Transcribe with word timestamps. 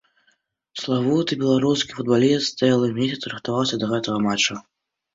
Славуты 0.83 1.33
беларускі 1.43 1.91
футбаліст 1.99 2.59
цэлы 2.65 2.93
месяц 2.99 3.21
рыхтаваўся 3.37 3.75
да 3.85 3.95
гэтага 3.97 4.17
матча. 4.29 4.53